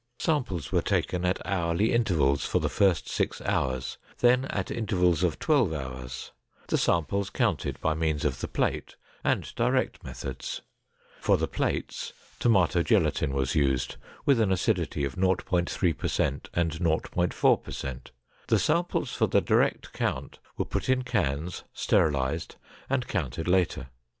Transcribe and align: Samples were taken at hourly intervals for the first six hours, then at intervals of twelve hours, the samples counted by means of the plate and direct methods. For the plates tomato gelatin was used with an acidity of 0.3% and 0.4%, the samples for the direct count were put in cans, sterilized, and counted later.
Samples 0.17 0.71
were 0.71 0.81
taken 0.81 1.25
at 1.25 1.45
hourly 1.45 1.91
intervals 1.93 2.43
for 2.43 2.57
the 2.57 2.69
first 2.71 3.07
six 3.07 3.39
hours, 3.41 3.99
then 4.17 4.45
at 4.45 4.71
intervals 4.71 5.21
of 5.21 5.37
twelve 5.37 5.73
hours, 5.73 6.31
the 6.69 6.77
samples 6.79 7.29
counted 7.29 7.79
by 7.81 7.93
means 7.93 8.25
of 8.25 8.39
the 8.39 8.47
plate 8.47 8.95
and 9.23 9.53
direct 9.53 10.03
methods. 10.03 10.63
For 11.19 11.37
the 11.37 11.47
plates 11.47 12.13
tomato 12.39 12.81
gelatin 12.81 13.31
was 13.31 13.53
used 13.53 13.97
with 14.25 14.39
an 14.41 14.51
acidity 14.51 15.03
of 15.05 15.17
0.3% 15.17 16.47
and 16.51 16.71
0.4%, 16.71 18.07
the 18.47 18.57
samples 18.57 19.11
for 19.13 19.27
the 19.27 19.39
direct 19.39 19.93
count 19.93 20.39
were 20.57 20.65
put 20.65 20.89
in 20.89 21.03
cans, 21.03 21.63
sterilized, 21.75 22.55
and 22.89 23.07
counted 23.07 23.47
later. 23.47 23.91